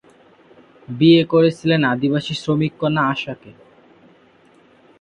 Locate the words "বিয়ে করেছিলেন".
0.87-1.81